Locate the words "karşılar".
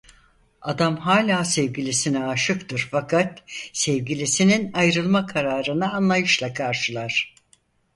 6.53-7.35